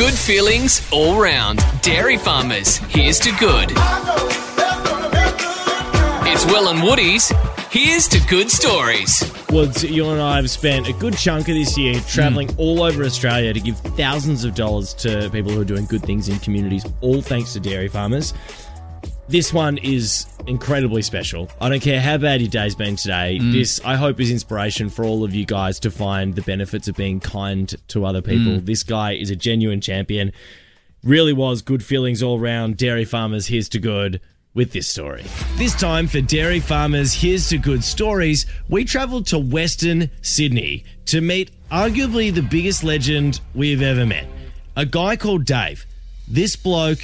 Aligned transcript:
Good 0.00 0.14
feelings 0.14 0.80
all 0.92 1.20
round. 1.20 1.60
Dairy 1.82 2.16
Farmers, 2.16 2.78
here's 2.78 3.18
to 3.20 3.30
good. 3.38 3.70
It's 6.26 6.46
Will 6.46 6.68
and 6.70 6.82
Woody's. 6.82 7.30
Here's 7.70 8.08
to 8.08 8.20
good 8.26 8.50
stories. 8.50 9.22
Woods, 9.50 9.84
you 9.84 10.08
and 10.08 10.18
I 10.18 10.36
have 10.36 10.48
spent 10.48 10.88
a 10.88 10.94
good 10.94 11.18
chunk 11.18 11.48
of 11.48 11.54
this 11.54 11.76
year 11.76 12.00
traveling 12.08 12.48
Mm. 12.48 12.58
all 12.58 12.82
over 12.82 13.04
Australia 13.04 13.52
to 13.52 13.60
give 13.60 13.76
thousands 13.76 14.42
of 14.44 14.54
dollars 14.54 14.94
to 14.94 15.28
people 15.32 15.52
who 15.52 15.60
are 15.60 15.66
doing 15.66 15.84
good 15.84 16.02
things 16.02 16.30
in 16.30 16.38
communities, 16.38 16.86
all 17.02 17.20
thanks 17.20 17.52
to 17.52 17.60
dairy 17.60 17.88
farmers. 17.88 18.32
This 19.30 19.52
one 19.52 19.78
is 19.78 20.26
incredibly 20.48 21.02
special. 21.02 21.48
I 21.60 21.68
don't 21.68 21.78
care 21.78 22.00
how 22.00 22.18
bad 22.18 22.40
your 22.40 22.50
day's 22.50 22.74
been 22.74 22.96
today. 22.96 23.38
Mm. 23.40 23.52
This, 23.52 23.80
I 23.84 23.94
hope, 23.94 24.18
is 24.18 24.28
inspiration 24.28 24.90
for 24.90 25.04
all 25.04 25.22
of 25.22 25.32
you 25.32 25.46
guys 25.46 25.78
to 25.80 25.90
find 25.92 26.34
the 26.34 26.42
benefits 26.42 26.88
of 26.88 26.96
being 26.96 27.20
kind 27.20 27.72
to 27.88 28.04
other 28.04 28.22
people. 28.22 28.54
Mm. 28.54 28.66
This 28.66 28.82
guy 28.82 29.12
is 29.12 29.30
a 29.30 29.36
genuine 29.36 29.80
champion. 29.80 30.32
Really 31.04 31.32
was 31.32 31.62
good 31.62 31.84
feelings 31.84 32.24
all 32.24 32.40
round. 32.40 32.76
Dairy 32.76 33.04
farmers, 33.04 33.46
here's 33.46 33.68
to 33.68 33.78
good 33.78 34.20
with 34.52 34.72
this 34.72 34.88
story. 34.88 35.22
This 35.54 35.76
time 35.78 36.08
for 36.08 36.20
Dairy 36.20 36.58
Farmers 36.58 37.14
Here's 37.14 37.48
to 37.50 37.58
Good 37.58 37.84
Stories, 37.84 38.46
we 38.68 38.84
travelled 38.84 39.28
to 39.28 39.38
Western 39.38 40.10
Sydney 40.22 40.82
to 41.06 41.20
meet 41.20 41.52
arguably 41.70 42.34
the 42.34 42.42
biggest 42.42 42.82
legend 42.82 43.40
we've 43.54 43.80
ever 43.80 44.04
met. 44.04 44.26
A 44.74 44.84
guy 44.84 45.14
called 45.14 45.44
Dave. 45.44 45.86
This 46.26 46.56
bloke 46.56 46.98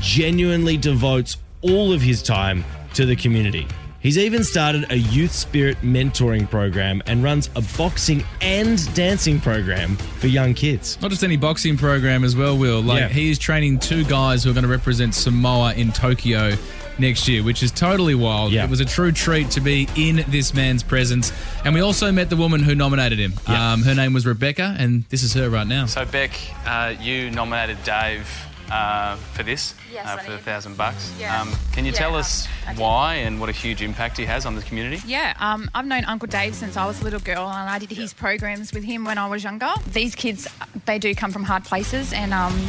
genuinely 0.00 0.76
devotes 0.76 1.36
all 1.64 1.92
of 1.92 2.00
his 2.00 2.22
time 2.22 2.64
to 2.94 3.04
the 3.04 3.16
community. 3.16 3.66
He's 4.00 4.18
even 4.18 4.44
started 4.44 4.90
a 4.90 4.96
youth 4.96 5.32
spirit 5.32 5.78
mentoring 5.80 6.48
program 6.50 7.02
and 7.06 7.22
runs 7.24 7.48
a 7.56 7.62
boxing 7.78 8.22
and 8.42 8.94
dancing 8.94 9.40
program 9.40 9.96
for 9.96 10.26
young 10.26 10.52
kids. 10.52 11.00
Not 11.00 11.10
just 11.10 11.24
any 11.24 11.38
boxing 11.38 11.78
program 11.78 12.22
as 12.22 12.36
well, 12.36 12.58
Will. 12.58 12.82
Like 12.82 13.00
Yeah. 13.00 13.08
he 13.08 13.30
is 13.30 13.38
training 13.38 13.78
two 13.78 14.04
guys 14.04 14.44
who 14.44 14.50
are 14.50 14.52
going 14.52 14.64
to 14.64 14.68
represent 14.70 15.14
Samoa 15.14 15.72
in 15.72 15.90
Tokyo 15.90 16.54
next 16.98 17.26
year, 17.28 17.42
which 17.42 17.62
is 17.62 17.72
totally 17.72 18.14
wild. 18.14 18.52
Yeah. 18.52 18.64
It 18.64 18.70
was 18.70 18.80
a 18.80 18.84
true 18.84 19.10
treat 19.10 19.50
to 19.52 19.62
be 19.62 19.88
in 19.96 20.22
this 20.28 20.52
man's 20.52 20.82
presence. 20.82 21.32
And 21.64 21.74
we 21.74 21.80
also 21.80 22.12
met 22.12 22.28
the 22.28 22.36
woman 22.36 22.62
who 22.62 22.74
nominated 22.74 23.18
him. 23.18 23.32
Yeah. 23.48 23.72
Um, 23.72 23.82
her 23.84 23.94
name 23.94 24.12
was 24.12 24.26
Rebecca, 24.26 24.76
and 24.78 25.04
this 25.08 25.22
is 25.22 25.32
her 25.32 25.48
right 25.48 25.66
now. 25.66 25.86
So 25.86 26.04
Beck, 26.04 26.32
uh, 26.66 26.94
you 27.00 27.30
nominated 27.30 27.82
Dave 27.84 28.28
uh, 28.70 29.16
for 29.34 29.42
this, 29.42 29.74
Yes, 29.92 30.06
uh, 30.06 30.16
for 30.18 30.30
the 30.30 30.36
did. 30.36 30.44
thousand 30.44 30.76
bucks. 30.76 31.12
Yeah. 31.18 31.40
Um, 31.40 31.52
can 31.72 31.84
you 31.84 31.92
Yeah, 31.92 31.98
tell 31.98 32.16
us 32.16 32.48
I 32.66 32.72
did. 32.72 32.80
why 32.80 33.14
and 33.16 33.40
what 33.40 33.48
a 33.48 33.52
huge 33.52 33.82
impact 33.82 34.16
he 34.18 34.24
has 34.24 34.46
on 34.46 34.54
the 34.56 34.62
community? 34.62 35.00
Yeah, 35.06 35.34
um, 35.38 35.70
I've 35.74 35.86
known 35.86 36.04
Uncle 36.04 36.28
Dave 36.28 36.54
since 36.54 36.76
I 36.76 36.86
was 36.86 37.00
a 37.00 37.04
little 37.04 37.20
girl, 37.20 37.48
and 37.48 37.68
I 37.70 37.78
did 37.78 37.90
his 37.90 38.12
programs 38.14 38.72
with 38.72 38.84
him 38.84 39.04
when 39.04 39.18
I 39.18 39.26
was 39.28 39.44
younger. 39.44 39.70
These 39.92 40.14
kids, 40.14 40.48
they 40.86 40.98
do 40.98 41.14
come 41.14 41.30
from 41.32 41.44
hard 41.44 41.64
places, 41.64 42.12
and 42.12 42.32
um, 42.34 42.68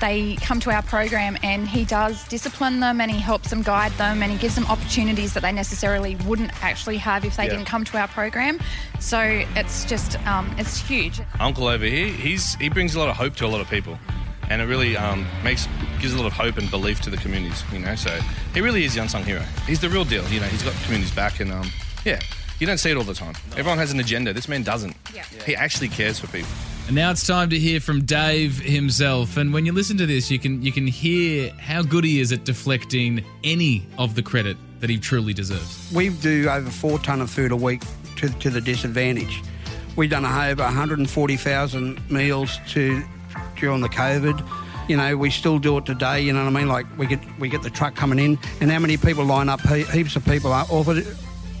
they 0.00 0.34
come 0.36 0.60
to 0.60 0.70
our 0.70 0.82
program, 0.82 1.38
and 1.42 1.66
he 1.68 1.84
does 1.84 2.26
discipline 2.28 2.80
them, 2.80 3.00
and 3.00 3.10
he 3.10 3.18
helps 3.20 3.48
them 3.50 3.62
guide 3.62 3.92
them, 3.92 4.22
and 4.22 4.30
he 4.32 4.36
gives 4.36 4.54
them 4.56 4.66
opportunities 4.66 5.32
that 5.34 5.42
they 5.42 5.52
necessarily 5.52 6.16
wouldn't 6.26 6.50
actually 6.62 6.98
have 6.98 7.24
if 7.24 7.36
they 7.36 7.44
Yeah. 7.44 7.50
didn't 7.50 7.66
come 7.66 7.84
to 7.84 7.98
our 7.98 8.08
program. 8.08 8.58
So 8.98 9.20
it's 9.54 9.84
just, 9.84 10.18
um, 10.26 10.52
it's 10.58 10.76
huge. 10.78 11.20
uncle 11.40 11.68
over 11.68 11.84
here, 11.86 12.08
he's 12.08 12.54
he 12.56 12.68
brings 12.68 12.94
a 12.96 12.98
lot 12.98 13.08
of 13.08 13.16
hope 13.16 13.36
to 13.36 13.46
a 13.46 13.48
lot 13.48 13.60
of 13.60 13.70
people, 13.70 13.98
and 14.50 14.60
it 14.62 14.66
really 14.66 14.96
um, 14.96 15.26
makes 15.42 15.68
gives 16.00 16.14
a 16.14 16.16
lot 16.16 16.26
of 16.26 16.32
hope 16.32 16.56
and 16.58 16.70
belief 16.70 17.00
to 17.02 17.10
the 17.10 17.16
communities. 17.16 17.62
You 17.72 17.80
know, 17.80 17.94
so 17.94 18.10
he 18.52 18.60
really 18.60 18.84
is 18.84 18.94
the 18.94 19.02
unsung 19.02 19.24
hero. 19.24 19.42
He's 19.66 19.80
the 19.80 19.88
real 19.88 20.04
deal. 20.04 20.26
You 20.28 20.40
know, 20.40 20.46
he's 20.46 20.62
got 20.62 20.74
communities 20.84 21.14
back, 21.14 21.40
and 21.40 21.52
um, 21.52 21.70
yeah, 22.04 22.20
you 22.58 22.66
don't 22.66 22.78
see 22.78 22.90
it 22.90 22.96
all 22.96 23.04
the 23.04 23.14
time. 23.14 23.34
Everyone 23.52 23.78
has 23.78 23.92
an 23.92 24.00
agenda. 24.00 24.32
This 24.32 24.48
man 24.48 24.62
doesn't. 24.62 24.96
Yeah. 25.14 25.24
He 25.44 25.56
actually 25.56 25.88
cares 25.88 26.18
for 26.18 26.26
people. 26.28 26.50
And 26.86 26.94
now 26.94 27.10
it's 27.10 27.26
time 27.26 27.48
to 27.48 27.58
hear 27.58 27.80
from 27.80 28.04
Dave 28.04 28.58
himself. 28.58 29.38
And 29.38 29.54
when 29.54 29.64
you 29.64 29.72
listen 29.72 29.96
to 29.96 30.06
this, 30.06 30.30
you 30.30 30.38
can 30.38 30.62
you 30.62 30.70
can 30.70 30.86
hear 30.86 31.50
how 31.54 31.82
good 31.82 32.04
he 32.04 32.20
is 32.20 32.30
at 32.30 32.44
deflecting 32.44 33.24
any 33.42 33.86
of 33.96 34.14
the 34.14 34.22
credit 34.22 34.56
that 34.80 34.90
he 34.90 34.98
truly 34.98 35.32
deserves. 35.32 35.90
We 35.94 36.10
do 36.10 36.46
over 36.48 36.68
four 36.68 36.98
tonne 36.98 37.22
of 37.22 37.30
food 37.30 37.52
a 37.52 37.56
week 37.56 37.82
to, 38.16 38.28
to 38.28 38.50
the 38.50 38.60
disadvantage. 38.60 39.42
We've 39.96 40.10
done 40.10 40.26
over 40.26 40.62
140,000 40.62 42.10
meals 42.10 42.58
to 42.68 43.02
during 43.64 43.80
the 43.80 43.88
COVID. 43.88 44.46
You 44.88 44.98
know, 44.98 45.16
we 45.16 45.30
still 45.30 45.58
do 45.58 45.78
it 45.78 45.86
today. 45.86 46.20
You 46.20 46.34
know 46.34 46.44
what 46.44 46.54
I 46.54 46.58
mean? 46.60 46.68
Like 46.68 46.86
we 46.98 47.06
get 47.06 47.20
we 47.40 47.48
get 47.48 47.62
the 47.62 47.70
truck 47.70 47.94
coming 47.94 48.18
in, 48.18 48.38
and 48.60 48.70
how 48.70 48.78
many 48.78 48.96
people 48.98 49.24
line 49.24 49.48
up? 49.48 49.60
He- 49.62 49.84
Heaps 49.84 50.16
of 50.16 50.24
people 50.26 50.52
are 50.52 50.66
offered, 50.68 51.06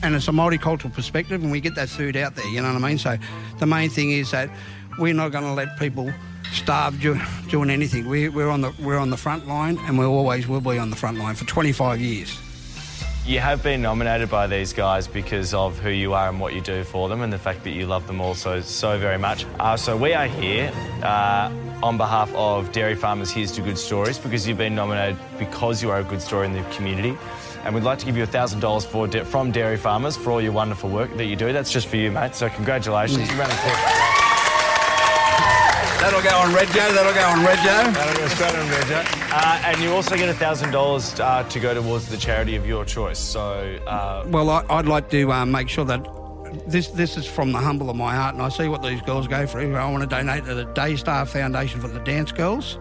and 0.02 0.14
it's 0.14 0.28
a 0.28 0.32
multicultural 0.32 0.92
perspective, 0.92 1.42
and 1.42 1.50
we 1.50 1.60
get 1.60 1.74
that 1.76 1.88
food 1.88 2.16
out 2.16 2.34
there. 2.36 2.46
You 2.48 2.60
know 2.60 2.72
what 2.74 2.84
I 2.84 2.88
mean? 2.88 2.98
So 2.98 3.16
the 3.58 3.66
main 3.66 3.88
thing 3.88 4.10
is 4.10 4.30
that 4.32 4.50
we're 4.98 5.14
not 5.14 5.32
going 5.32 5.44
to 5.44 5.52
let 5.54 5.78
people 5.78 6.12
starve 6.52 7.00
do, 7.00 7.18
doing 7.48 7.70
anything. 7.70 8.06
We, 8.06 8.28
we're 8.28 8.50
on 8.50 8.60
the 8.60 8.72
we're 8.82 8.98
on 8.98 9.08
the 9.08 9.16
front 9.16 9.48
line, 9.48 9.78
and 9.86 9.98
we 9.98 10.04
always 10.04 10.46
will 10.46 10.60
be 10.60 10.78
on 10.78 10.90
the 10.90 10.96
front 10.96 11.16
line 11.18 11.34
for 11.34 11.46
25 11.46 12.00
years. 12.02 12.38
You 13.26 13.40
have 13.40 13.62
been 13.62 13.80
nominated 13.80 14.28
by 14.28 14.46
these 14.46 14.74
guys 14.74 15.08
because 15.08 15.54
of 15.54 15.78
who 15.78 15.88
you 15.88 16.12
are 16.12 16.28
and 16.28 16.38
what 16.38 16.52
you 16.52 16.60
do 16.60 16.84
for 16.84 17.08
them, 17.08 17.22
and 17.22 17.32
the 17.32 17.38
fact 17.38 17.64
that 17.64 17.70
you 17.70 17.86
love 17.86 18.06
them 18.06 18.20
all 18.20 18.34
so 18.34 18.60
so 18.60 18.98
very 18.98 19.16
much. 19.16 19.46
Uh, 19.58 19.78
so 19.78 19.96
we 19.96 20.12
are 20.12 20.26
here 20.26 20.70
uh, 21.02 21.50
on 21.82 21.96
behalf 21.96 22.30
of 22.34 22.70
Dairy 22.72 22.94
Farmers. 22.94 23.30
Here's 23.30 23.50
to 23.52 23.62
good 23.62 23.78
stories 23.78 24.18
because 24.18 24.46
you've 24.46 24.58
been 24.58 24.74
nominated 24.74 25.18
because 25.38 25.82
you 25.82 25.90
are 25.90 26.00
a 26.00 26.04
good 26.04 26.20
story 26.20 26.46
in 26.46 26.52
the 26.52 26.62
community, 26.64 27.16
and 27.64 27.74
we'd 27.74 27.82
like 27.82 27.98
to 28.00 28.04
give 28.04 28.14
you 28.14 28.26
thousand 28.26 28.60
dollars 28.60 28.84
for 28.84 29.08
from 29.08 29.50
Dairy 29.50 29.78
Farmers 29.78 30.18
for 30.18 30.30
all 30.30 30.42
your 30.42 30.52
wonderful 30.52 30.90
work 30.90 31.16
that 31.16 31.24
you 31.24 31.34
do. 31.34 31.50
That's 31.50 31.72
just 31.72 31.86
for 31.86 31.96
you, 31.96 32.10
mate. 32.10 32.34
So 32.34 32.50
congratulations. 32.50 33.20
You 33.30 33.38
ran 33.38 33.50
a 33.50 33.54
quick. 33.54 33.74
That'll 35.98 36.20
go 36.20 36.36
on 36.36 36.52
Red 36.52 36.68
Joe. 36.68 36.92
That'll 36.92 37.14
go 37.14 37.24
on 37.24 37.42
Red 37.42 37.56
Joe. 37.64 37.90
That'll 37.90 38.20
go 38.20 38.28
straight 38.28 38.54
on 38.54 38.68
Roger. 38.68 39.23
Uh, 39.36 39.62
and 39.64 39.80
you 39.82 39.90
also 39.92 40.16
get 40.16 40.32
thousand 40.36 40.70
dollars 40.70 41.18
uh, 41.18 41.42
to 41.48 41.58
go 41.58 41.74
towards 41.74 42.08
the 42.08 42.16
charity 42.16 42.54
of 42.54 42.64
your 42.64 42.84
choice. 42.84 43.18
So 43.18 43.78
uh, 43.84 44.24
Well, 44.28 44.48
I, 44.48 44.64
I'd 44.70 44.86
like 44.86 45.10
to 45.10 45.32
um, 45.32 45.50
make 45.50 45.68
sure 45.68 45.84
that 45.86 46.06
this 46.68 46.88
this 46.88 47.16
is 47.16 47.26
from 47.26 47.50
the 47.50 47.58
humble 47.58 47.90
of 47.90 47.96
my 47.96 48.14
heart, 48.14 48.34
and 48.34 48.42
I 48.44 48.48
see 48.48 48.68
what 48.68 48.80
these 48.82 49.00
girls 49.02 49.26
go 49.26 49.44
through. 49.44 49.74
I 49.74 49.90
want 49.90 50.02
to 50.02 50.08
donate 50.08 50.44
to 50.44 50.54
the 50.54 50.66
Daystar 50.66 51.26
Foundation 51.26 51.80
for 51.80 51.88
the 51.88 51.98
dance 52.00 52.30
girls 52.30 52.78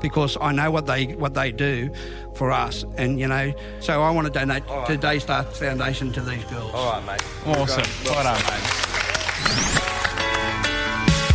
because 0.00 0.36
I 0.40 0.52
know 0.52 0.70
what 0.70 0.86
they 0.86 1.06
what 1.14 1.34
they 1.34 1.50
do 1.50 1.90
for 2.36 2.52
us, 2.52 2.84
and 2.96 3.18
you 3.18 3.26
know, 3.26 3.52
so 3.80 4.00
I 4.02 4.10
want 4.10 4.28
to 4.28 4.32
donate 4.32 4.62
to 4.86 4.96
Daystar 4.96 5.42
Foundation 5.42 6.12
to 6.12 6.20
these 6.20 6.44
girls. 6.44 6.70
all 6.72 6.92
right, 6.92 7.04
mate. 7.04 7.24
Awesome. 7.46 7.82
Well 8.04 8.22
done, 8.22 8.40
mate. 8.46 8.62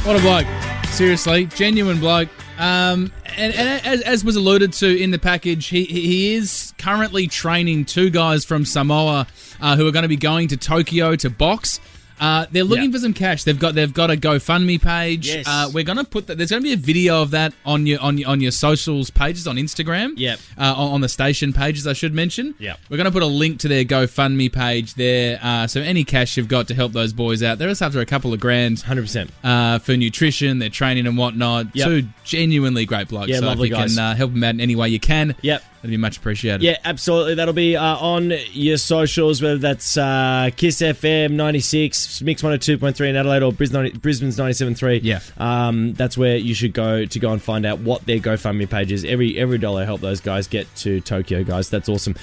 What 0.06 0.16
a 0.16 0.22
bloke. 0.22 0.48
Seriously, 0.92 1.46
genuine 1.48 2.00
bloke. 2.00 2.30
Um, 2.58 3.12
and, 3.42 3.54
and 3.56 3.86
as, 3.86 4.02
as 4.02 4.24
was 4.24 4.36
alluded 4.36 4.74
to 4.74 5.02
in 5.02 5.10
the 5.10 5.18
package, 5.18 5.68
he, 5.68 5.86
he 5.86 6.36
is 6.36 6.74
currently 6.78 7.28
training 7.28 7.86
two 7.86 8.10
guys 8.10 8.46
from 8.46 8.66
Samoa 8.66 9.28
uh, 9.60 9.76
who 9.76 9.88
are 9.88 9.92
going 9.92 10.04
to 10.04 10.10
be 10.10 10.16
going 10.16 10.48
to 10.50 10.58
Tokyo 10.58 11.16
to 11.16 11.30
box. 11.30 11.80
Uh, 12.22 12.46
they're 12.52 12.64
looking 12.64 12.86
Yeah. 12.86 12.92
for 12.92 13.00
some 13.00 13.14
cash. 13.14 13.44
They've 13.44 13.58
got 13.60 13.74
they've 13.76 13.92
got 13.92 14.12
a 14.12 14.16
GoFundMe 14.16 14.80
page. 14.82 15.28
Yes. 15.28 15.46
Uh, 15.48 15.70
we're 15.74 15.84
gonna 15.84 16.04
put 16.04 16.28
that. 16.28 16.38
There's 16.38 16.52
gonna 16.52 16.62
be 16.62 16.74
a 16.74 16.78
video 16.78 17.22
of 17.24 17.32
that 17.32 17.52
on 17.66 17.88
your 17.88 18.00
on 18.00 18.18
your, 18.20 18.30
on 18.30 18.40
your 18.42 18.52
socials 18.52 19.10
pages 19.10 19.48
on 19.48 19.56
Instagram. 19.58 20.14
Yep. 20.18 20.40
Uh, 20.58 20.74
on, 20.78 20.92
on 20.94 21.02
the 21.02 21.10
station 21.10 21.52
pages, 21.52 21.88
I 21.88 21.94
should 21.94 22.14
mention. 22.14 22.54
Yep. 22.60 22.80
We're 22.90 22.98
gonna 22.98 23.12
put 23.12 23.24
a 23.24 23.26
link 23.26 23.60
to 23.62 23.68
their 23.68 23.84
GoFundMe 23.84 24.52
page 24.54 24.94
there. 24.94 25.40
Uh, 25.42 25.66
so 25.68 25.82
any 25.82 26.04
cash 26.04 26.38
you've 26.38 26.48
got 26.48 26.68
to 26.68 26.76
help 26.76 26.92
those 26.94 27.12
boys 27.12 27.42
out, 27.42 27.58
they're 27.58 27.70
just 27.70 27.82
after 27.82 28.00
a 28.00 28.06
couple 28.06 28.34
of 28.34 28.40
grand 28.40 28.78
100%. 28.84 29.30
uh, 29.44 29.80
for 29.80 29.98
nutrition, 29.98 30.60
their 30.60 30.70
training 30.70 31.08
and 31.08 31.18
whatnot. 31.18 31.68
Yep. 31.76 31.88
Two 31.88 32.08
genuinely 32.24 32.86
great 32.86 33.08
blokes. 33.08 33.30
Yeah, 33.30 33.40
so 33.40 33.48
lovely 33.48 33.70
if 33.70 33.72
you 33.72 33.78
guys. 33.78 33.96
can 33.96 34.04
uh, 34.04 34.16
help 34.16 34.32
them 34.32 34.44
out 34.44 34.54
in 34.54 34.62
any 34.62 34.76
way 34.76 34.90
you 34.90 35.00
can, 35.00 35.36
Yep. 35.42 35.64
That'd 35.82 35.90
be 35.90 35.98
much 35.98 36.18
appreciated. 36.18 36.62
Yeah, 36.62 36.78
absolutely. 36.86 37.36
That'll 37.36 37.54
be 37.54 37.76
uh, 37.76 37.98
on 37.98 38.34
your 38.52 38.78
socials, 38.78 39.42
whether 39.42 39.58
that's 39.58 39.98
uh, 39.98 40.52
Kiss 40.56 40.82
FM 40.82 41.32
96, 41.32 42.22
Mix 42.22 42.42
102.3 42.42 43.10
in 43.10 43.16
Adelaide, 43.16 43.44
or 43.44 43.52
Brisbane, 43.52 43.98
Brisbane's 43.98 44.38
97.3. 44.38 45.02
Yeah. 45.04 45.20
Um, 45.38 45.94
that's 45.94 46.18
where 46.18 46.38
you 46.38 46.54
should 46.54 46.74
go 46.74 47.06
to 47.06 47.20
go 47.20 47.32
and 47.32 47.42
find 47.42 47.66
out 47.66 47.80
what 47.80 48.06
their 48.06 48.20
GoFundMe 48.20 48.70
page 48.70 48.92
is. 48.92 49.04
Every, 49.04 49.38
every 49.38 49.58
dollar 49.58 49.86
help 49.86 50.02
those 50.02 50.22
guys 50.22 50.48
get 50.48 50.74
to 50.78 51.02
Tokyo, 51.02 51.44
guys. 51.44 51.70
That's 51.70 51.90
awesome. 51.90 52.16